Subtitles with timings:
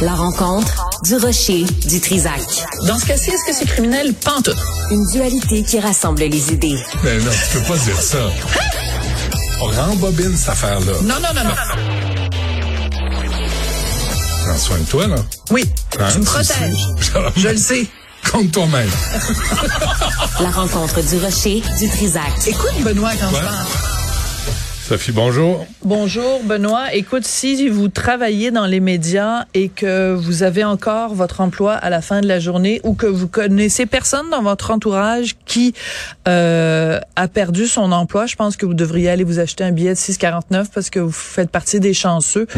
[0.00, 2.40] La rencontre du rocher du Trisac.
[2.86, 4.14] Dans ce cas-ci, est-ce que c'est criminel?
[4.14, 4.56] Pantoute.
[4.90, 6.78] Une dualité qui rassemble les idées.
[7.04, 8.18] Mais non, tu peux pas dire ça.
[9.60, 10.92] On rembobine cette affaire-là.
[11.02, 11.54] Non, non, non, non.
[14.46, 15.16] Prends soin de toi, là.
[15.50, 15.64] Oui,
[15.98, 16.86] Hein, tu me protèges.
[17.36, 17.86] Je le sais.
[18.32, 18.88] Compte toi-même.
[20.40, 22.32] La rencontre du rocher du Trisac.
[22.46, 23.40] Écoute, Benoît, quand je Ouais.
[23.42, 23.66] parle.
[24.90, 25.64] Sophie, bonjour.
[25.84, 26.92] Bonjour Benoît.
[26.94, 31.90] Écoute, si vous travaillez dans les médias et que vous avez encore votre emploi à
[31.90, 35.74] la fin de la journée ou que vous connaissez personne dans votre entourage qui
[36.26, 39.90] euh, a perdu son emploi, je pense que vous devriez aller vous acheter un billet
[39.90, 42.48] de 6,49 parce que vous faites partie des chanceux.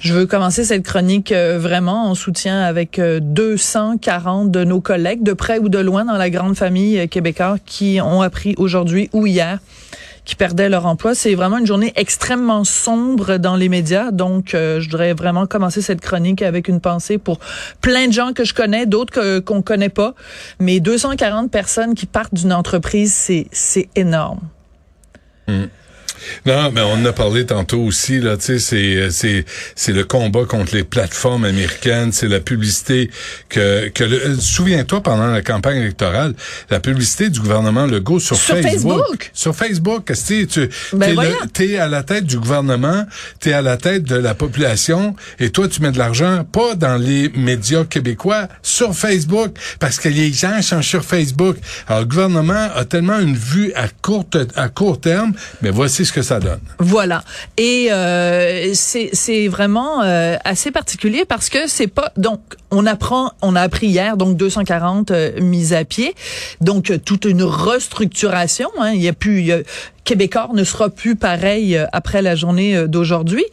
[0.00, 5.22] Je veux commencer cette chronique euh, vraiment en soutien avec euh, 240 de nos collègues
[5.22, 9.10] de près ou de loin dans la grande famille euh, québécoise qui ont appris aujourd'hui
[9.12, 9.58] ou hier
[10.26, 11.14] qui perdaient leur emploi.
[11.14, 14.10] C'est vraiment une journée extrêmement sombre dans les médias.
[14.10, 17.38] Donc, euh, je voudrais vraiment commencer cette chronique avec une pensée pour
[17.80, 20.14] plein de gens que je connais, d'autres qu'on connaît pas.
[20.60, 24.40] Mais 240 personnes qui partent d'une entreprise, c'est, c'est énorme.
[26.44, 29.92] Non, mais on en a parlé tantôt aussi, là, tu sais, c'est, euh, c'est, c'est
[29.92, 33.10] le combat contre les plateformes américaines, c'est la publicité
[33.48, 36.34] que, que le, euh, souviens-toi, pendant la campagne électorale,
[36.70, 39.30] la publicité du gouvernement Legault sur, Sur Facebook?
[39.32, 40.14] Sur Facebook, que
[40.46, 41.16] tu, Ben
[41.52, 43.04] t'es, t'es à la tête du gouvernement,
[43.40, 46.96] t'es à la tête de la population, et toi, tu mets de l'argent, pas dans
[46.96, 51.56] les médias québécois, sur Facebook, parce que les gens sont sur Facebook.
[51.86, 56.22] Alors, le gouvernement a tellement une vue à courte, à court terme, mais voici que
[56.22, 56.60] ça donne.
[56.78, 57.22] Voilà.
[57.56, 62.40] Et euh, c'est c'est vraiment euh, assez particulier parce que c'est pas donc
[62.76, 66.14] on apprend on a appris hier donc 240 euh, mises à pied.
[66.60, 69.60] Donc euh, toute une restructuration hein, il y a plus il y a-
[70.04, 73.44] Québécois ne sera plus pareil euh, après la journée d'aujourd'hui,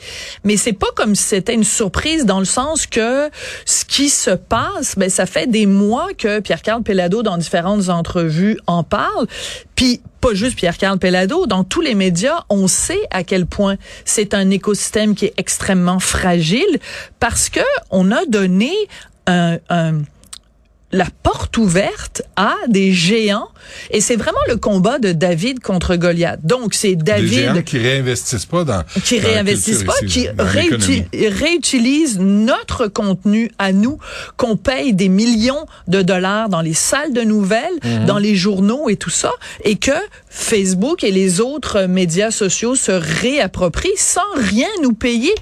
[0.43, 3.29] mais c'est pas comme si c'était une surprise dans le sens que
[3.65, 8.59] ce qui se passe, ben ça fait des mois que Pierre-Carl Pellado dans différentes entrevues
[8.67, 9.25] en parle,
[9.75, 13.75] puis pas juste Pierre-Carl Pellado, dans tous les médias, on sait à quel point
[14.05, 16.79] c'est un écosystème qui est extrêmement fragile
[17.19, 17.59] parce que
[17.89, 18.71] on a donné
[19.27, 20.01] un, un
[20.95, 23.47] la porte ouverte à des géants
[23.89, 26.41] et c'est vraiment le combat de David contre Goliath.
[26.43, 30.33] Donc c'est Des géants David qui réinvestissent pas dans qui dans réinvestissent pas, ici, qui
[30.35, 31.03] dans l'économie.
[31.11, 33.97] réuti- réutilisent notre contenu à nous,
[34.37, 38.05] qu'on paye des millions de dollars dans les salles de nouvelles, Mhm.
[38.05, 39.31] dans les journaux et tout ça,
[39.63, 39.91] et que
[40.29, 45.33] Facebook et les autres médias sociaux se réapproprient sans rien nous payer.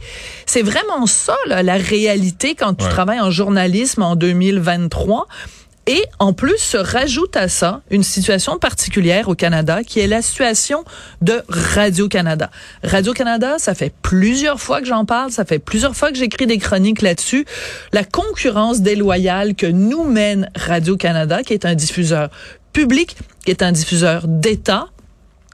[0.54, 2.90] C'est vraiment ça, là, la réalité quand tu Ouais.
[2.92, 5.26] travailles en journalisme en 2023.
[5.88, 10.22] Et en plus, se rajoute à ça une situation particulière au Canada, qui est la
[10.22, 10.84] situation
[11.22, 12.52] de Radio-Canada.
[12.84, 16.58] Radio-Canada, ça fait plusieurs fois que j'en parle, ça fait plusieurs fois que j'écris des
[16.58, 17.46] chroniques là-dessus.
[17.94, 22.30] La concurrence déloyale que nous mène Radio-Canada, qui est un diffuseur
[22.74, 24.88] public, qui est un diffuseur d'État,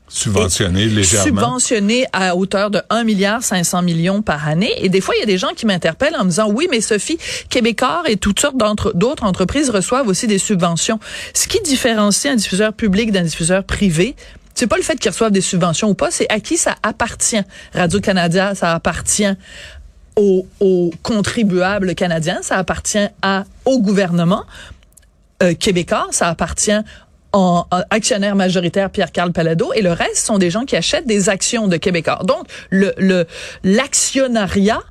[0.08, 1.26] subventionné légèrement.
[1.26, 4.74] subventionné à hauteur de 1 milliard 500 millions par année.
[4.78, 6.82] Et des fois, il y a des gens qui m'interpellent en me disant, oui, mais
[6.82, 7.18] Sophie,
[7.50, 8.56] Québécois et toutes sortes
[8.96, 11.00] d'autres entreprises reçoivent aussi des subventions.
[11.34, 14.16] Ce qui différencie un diffuseur public d'un diffuseur privé,
[14.56, 17.42] c'est pas le fait qu'ils reçoivent des subventions ou pas, c'est à qui ça appartient.
[17.74, 19.30] Radio-Canada, ça appartient
[20.16, 24.46] aux, aux contribuables canadiens, ça appartient à, au gouvernement
[25.44, 26.80] euh, québécois, ça appartient
[27.34, 31.30] en, en actionnaire majoritaire Pierre-Carl Palado et le reste sont des gens qui achètent des
[31.30, 32.20] actions de Québécois.
[32.24, 33.26] Donc le le
[33.64, 34.82] l'actionnariat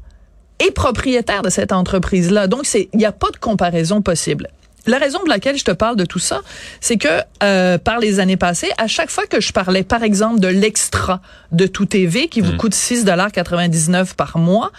[0.59, 2.47] est propriétaire de cette entreprise-là.
[2.47, 4.49] Donc c'est il n'y a pas de comparaison possible.
[4.87, 6.43] La raison pour laquelle je te parle de tout ça,
[6.81, 7.09] c'est que
[7.43, 11.21] euh, par les années passées, à chaque fois que je parlais, par exemple, de l'extra
[11.51, 14.71] de tout TV qui vous coûte 6,99 par mois,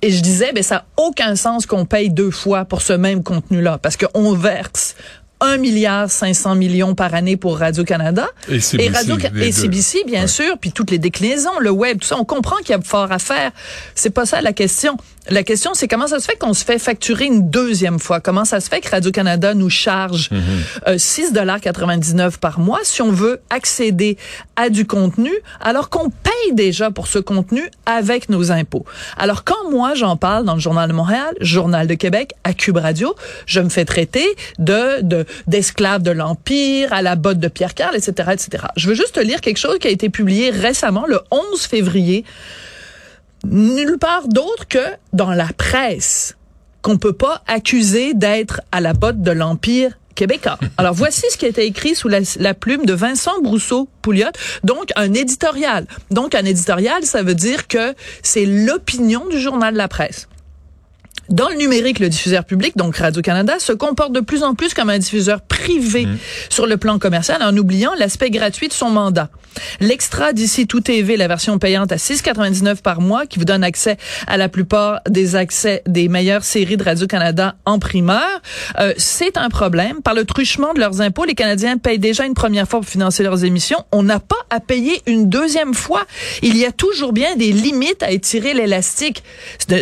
[0.00, 3.22] et je disais, ben ça n'a aucun sens qu'on paye deux fois pour ce même
[3.22, 4.96] contenu-là, parce qu'on verse
[5.42, 8.26] 1 milliard 500 millions par année pour Radio-Canada.
[8.48, 9.52] Et CBC, Radio les et.
[9.52, 10.26] CBC, bien Ouais.
[10.28, 13.10] sûr, puis toutes les déclinaisons, le web, tout ça, on comprend qu'il y a fort
[13.12, 13.50] à faire.
[13.94, 14.96] C'est pas ça la question.
[15.28, 18.20] La question, c'est comment ça se fait qu'on se fait facturer une deuxième fois?
[18.20, 20.30] Comment ça se fait que Radio-Canada nous charge
[20.88, 24.16] euh, 6,99 par mois si on veut accéder
[24.56, 25.30] à du contenu
[25.60, 28.84] alors qu'on paye déjà pour ce contenu avec nos impôts?
[29.16, 32.78] Alors, quand moi, j'en parle dans le Journal de Montréal, Journal de Québec, à Cube
[32.78, 33.14] Radio,
[33.46, 34.26] je me fais traiter
[34.58, 38.64] de, de d'esclave de l'Empire, à la botte de Pierre Carl, etc., etc.
[38.76, 42.24] Je veux juste te lire quelque chose qui a été publié récemment, le 11 février,
[43.44, 46.36] nulle part d'autre que dans la presse,
[46.82, 50.58] qu'on peut pas accuser d'être à la botte de l'Empire québécois.
[50.78, 54.26] Alors voici ce qui a été écrit sous la, la plume de Vincent Brousseau-Pouliot,
[54.64, 55.86] donc un éditorial.
[56.10, 60.28] Donc un éditorial, ça veut dire que c'est l'opinion du journal de la presse.
[61.28, 64.90] Dans le numérique, le diffuseur public, donc Radio-Canada, se comporte de plus en plus comme
[64.90, 65.52] un diffuseur privé
[66.06, 66.18] Mmh.
[66.48, 69.30] sur le plan commercial en oubliant l'aspect gratuit de son mandat.
[69.80, 73.96] L'extra d'ici tout TV, la version payante à 6,99 par mois, qui vous donne accès
[74.26, 78.40] à la plupart des accès des meilleures séries de Radio-Canada en primeur,
[78.78, 80.02] euh, c'est un problème.
[80.02, 83.22] Par le truchement de leurs impôts, les Canadiens payent déjà une première fois pour financer
[83.22, 83.84] leurs émissions.
[83.92, 86.04] On n'a pas à payer une deuxième fois.
[86.42, 89.22] Il y a toujours bien des limites à étirer l'élastique.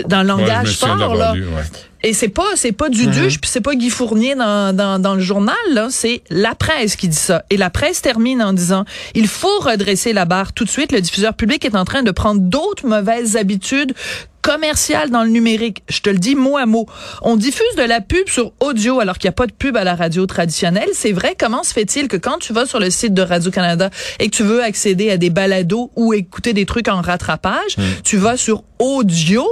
[0.07, 1.33] Dans le langage fort, là.
[1.33, 1.90] ouais.
[2.03, 5.15] Et c'est pas c'est pas du duche puis c'est pas Guy Fournier dans, dans, dans
[5.15, 7.43] le journal là, c'est la presse qui dit ça.
[7.51, 10.93] Et la presse termine en disant il faut redresser la barre tout de suite.
[10.93, 13.95] Le diffuseur public est en train de prendre d'autres mauvaises habitudes
[14.43, 15.83] commerciales dans le numérique.
[15.89, 16.87] Je te le dis mot à mot.
[17.23, 19.85] On diffuse de la pub sur audio alors qu'il n'y a pas de pub à
[19.85, 20.89] la radio traditionnelle.
[20.95, 21.35] C'est vrai.
[21.39, 24.43] Comment se fait-il que quand tu vas sur le site de Radio-Canada et que tu
[24.43, 29.47] veux accéder à des balados ou écouter des trucs en rattrapage, tu vas sur audio?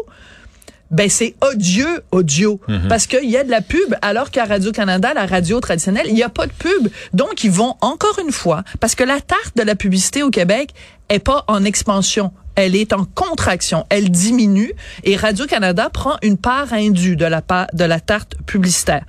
[0.91, 2.61] Ben c'est odieux audio.
[2.89, 6.17] Parce qu'il y a de la pub alors qu'à Radio Canada la radio traditionnelle il
[6.17, 6.89] y a pas de pub.
[7.13, 10.71] Donc ils vont encore une fois parce que la tarte de la publicité au Québec
[11.09, 12.33] est pas en expansion.
[12.55, 14.73] Elle est en contraction, elle diminue.
[15.05, 19.05] Et Radio-Canada prend une part indue de la part de la tarte publicitaire.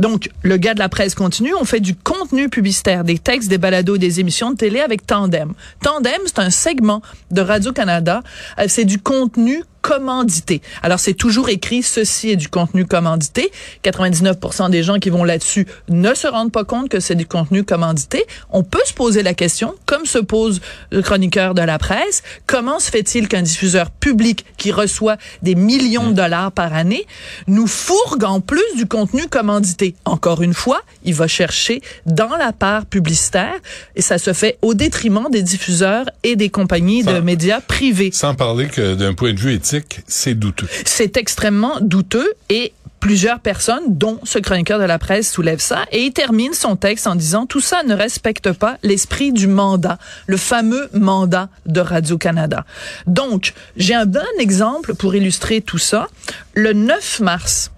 [0.00, 3.58] Donc le gars de la presse continue, on fait du contenu publicitaire, des textes, des
[3.58, 5.52] balados, des émissions de télé avec Tandem.
[5.82, 8.22] Tandem, c'est un segment de Radio-Canada,
[8.58, 10.60] Euh, c'est du contenu commandité.
[10.82, 13.50] Alors c'est toujours écrit ceci est du contenu commandité.
[13.82, 17.64] 99% des gens qui vont là-dessus ne se rendent pas compte que c'est du contenu
[17.64, 18.26] commandité.
[18.50, 20.60] On peut se poser la question, comme se pose
[20.90, 26.10] le chroniqueur de la presse, comment se fait-il qu'un diffuseur public qui reçoit des millions
[26.10, 27.06] de dollars par année
[27.46, 29.89] nous fourgue en plus du contenu commandité?
[30.04, 33.54] Encore une fois, il va chercher dans la part publicitaire
[33.96, 38.10] et ça se fait au détriment des diffuseurs et des compagnies de médias privés.
[38.12, 40.68] Sans parler que d'un point de vue éthique, c'est douteux.
[40.84, 46.02] C'est extrêmement douteux et plusieurs personnes, dont ce chroniqueur de la presse, soulèvent ça et
[46.02, 50.36] il termine son texte en disant tout ça ne respecte pas l'esprit du mandat, le
[50.36, 52.64] fameux mandat de Radio-Canada.
[53.06, 56.08] Donc, j'ai un bon exemple pour illustrer tout ça.
[56.54, 57.70] Le 9 mars,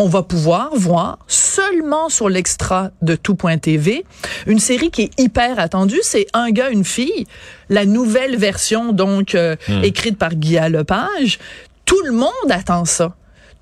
[0.00, 4.06] on va pouvoir voir seulement sur l'extra de tout.tv
[4.46, 7.26] une série qui est hyper attendue, c'est Un gars, une fille,
[7.68, 11.38] la nouvelle version donc euh, écrite par Guy Lepage.
[11.84, 13.14] Tout le monde attend ça.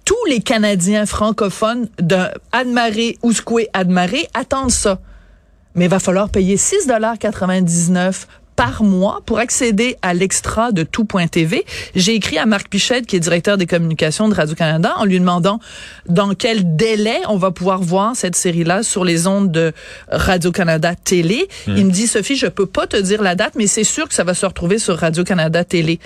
[0.05, 2.19] Tous les Canadiens francophones de
[2.53, 5.01] Admaré, Ouskoué, Admaré attendent ça.
[5.75, 8.27] Mais il va falloir payer 6,99
[8.59, 11.65] par mois pour accéder à l'extra de tout.tv.
[11.95, 15.61] J'ai écrit à Marc Pichette, qui est directeur des communications de Radio-Canada, en lui demandant
[16.09, 19.73] dans quel délai on va pouvoir voir cette série-là sur les ondes de
[20.09, 21.47] Radio-Canada Télé.
[21.69, 24.15] Il me dit, Sophie, je peux pas te dire la date, mais c'est sûr que
[24.15, 26.01] ça va se retrouver sur Radio-Canada Télé.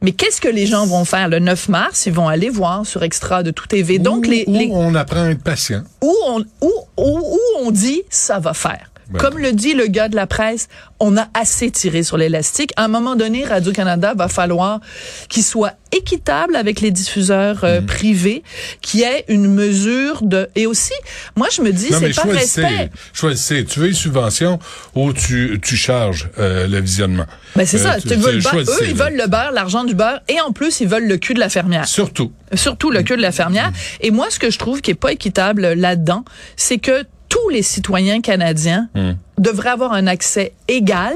[0.00, 1.28] Mais qu'est-ce que les gens vont faire?
[1.28, 2.06] Le 9 mars?
[2.06, 3.98] Ils vont aller voir sur Extra de tout TV.
[3.98, 5.82] Donc, les, les, on apprend à être patient.
[6.02, 8.89] où on, où, où, où on dit ça va faire.
[9.10, 9.18] Ben.
[9.18, 10.68] Comme le dit le gars de la presse,
[11.00, 12.72] on a assez tiré sur l'élastique.
[12.76, 14.80] À un moment donné, Radio-Canada va falloir
[15.28, 17.64] qu'il soit équitable avec les diffuseurs Mm.
[17.64, 18.44] euh, privés,
[18.80, 20.48] qu'il y ait une mesure de...
[20.54, 20.92] Et aussi,
[21.36, 22.62] moi, je me dis, c'est pas choisissez.
[22.62, 22.90] respect.
[23.12, 23.64] Choisissez.
[23.64, 24.58] Tu veux une subvention
[24.94, 27.26] ou tu, tu charges euh, le visionnement.
[27.56, 28.00] Ben c'est Euh, ça.
[28.00, 28.52] tu- Tu veux le tu beurre.
[28.52, 31.16] choisissez, Eux, ils veulent le beurre, l'argent du beurre, et en plus, ils veulent le
[31.16, 31.88] cul de la fermière.
[31.88, 32.32] Surtout.
[32.54, 33.72] surtout le cul de la fermière.
[34.00, 36.24] Et moi, ce que je trouve qui est pas équitable là-dedans,
[36.56, 37.04] c'est que
[37.50, 38.88] tous les citoyens canadiens
[39.36, 41.12] devraient avoir un accès égal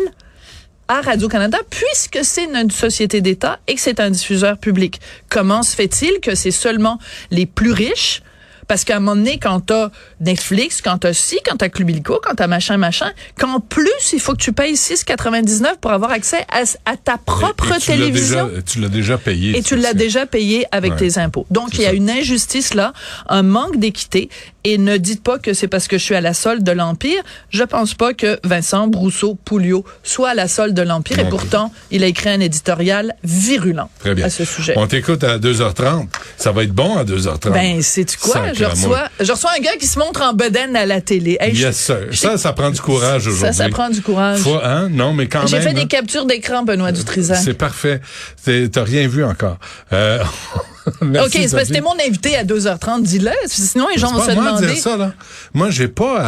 [0.89, 5.01] à Radio-Canada puisque c'est une société d'État et que c'est un diffuseur public.
[5.29, 6.99] Comment se fait-il que c'est seulement
[7.31, 8.21] les plus riches
[8.67, 9.91] parce qu'à un moment donné, quand t'as
[10.21, 14.21] Netflix, quand t'as ci, quand t'as Club Illico, quand t'as machin, machin, qu'en plus, il
[14.21, 17.97] faut que tu payes 6,99 pour avoir accès à, à ta propre Et tu l'as
[17.97, 18.47] télévision.
[18.49, 19.57] déjà- tu l'as déjà payé.
[19.59, 20.99] Et tu l'as déjà payé avec Ouais.
[20.99, 21.47] tes impôts.
[21.51, 21.95] Donc, il y a ça.
[21.95, 22.93] une injustice là,
[23.29, 24.29] un manque d'équité.
[24.67, 27.23] Et ne dites pas que c'est parce que je suis à la solde de l'Empire.
[27.51, 31.19] Je pense pas que Vincent Brousseau-Pouliot soit à la solde de l'Empire.
[31.19, 34.25] Et pourtant, il a écrit un éditorial virulent Très bien.
[34.25, 34.73] à ce sujet.
[34.77, 36.09] On t'écoute à 2h30.
[36.39, 37.53] Ça va être bon à 2h30.
[37.53, 38.54] Ben, c'est quoi?
[38.55, 41.37] Je reçois, je reçois un gars qui se montre en bedaine à la télé.
[41.41, 43.57] Hey, Yes, je- Ça, ça prend du courage ça, aujourd'hui.
[43.57, 44.41] ça prend du courage.
[44.41, 44.89] Faut, hein?
[44.91, 45.49] Non, mais quand même.
[45.49, 45.75] J'ai fait hein.
[45.75, 47.39] des captures d'écran, Benoît Dutrisac.
[47.43, 48.01] C'est parfait.
[48.45, 49.59] T'as rien vu encore.
[49.93, 50.23] Euh,
[51.03, 51.73] merci, OK, c'est parce que Sophie.
[51.73, 53.31] t'es mon invité à 2h30, dis-le.
[53.47, 54.67] Sinon, les gens vont se moi de demander.
[54.67, 55.13] dire ça, là.
[55.55, 56.21] Moi, j'ai pas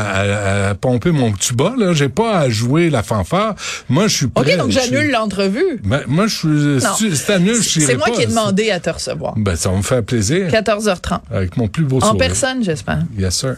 [0.71, 1.93] à, pomper mon tuba, là.
[1.93, 3.55] J'ai pas à jouer la fanfare.
[3.89, 4.55] Moi, je suis prêt.
[4.55, 5.81] OK, donc j'annule l'entrevue.
[5.85, 8.13] Ben, moi, je suis, c'est annule, je C'est moi pas.
[8.13, 9.35] qui ai demandé à te recevoir.
[9.37, 10.49] Ben, ça va me faire plaisir.
[10.49, 11.21] 14h30.
[11.31, 12.19] Avec mon plus beau En sourire.
[12.19, 13.01] personne, j'espère.
[13.19, 13.57] Yes, sir.